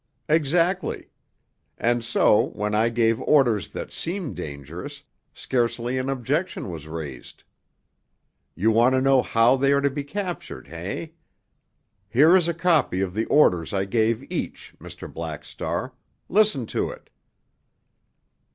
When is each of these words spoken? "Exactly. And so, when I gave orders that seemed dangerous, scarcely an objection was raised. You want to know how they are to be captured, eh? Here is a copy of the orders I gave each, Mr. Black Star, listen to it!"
"Exactly. 0.27 1.11
And 1.77 2.03
so, 2.03 2.45
when 2.55 2.73
I 2.73 2.89
gave 2.89 3.21
orders 3.21 3.69
that 3.69 3.93
seemed 3.93 4.35
dangerous, 4.35 5.03
scarcely 5.31 5.99
an 5.99 6.09
objection 6.09 6.71
was 6.71 6.87
raised. 6.87 7.43
You 8.55 8.71
want 8.71 8.95
to 8.95 9.01
know 9.01 9.21
how 9.21 9.55
they 9.57 9.71
are 9.73 9.81
to 9.81 9.91
be 9.91 10.03
captured, 10.03 10.67
eh? 10.69 11.09
Here 12.09 12.35
is 12.35 12.47
a 12.47 12.53
copy 12.55 13.01
of 13.01 13.13
the 13.13 13.25
orders 13.25 13.75
I 13.75 13.85
gave 13.85 14.23
each, 14.31 14.73
Mr. 14.81 15.05
Black 15.13 15.45
Star, 15.45 15.93
listen 16.27 16.65
to 16.65 16.89
it!" 16.89 17.11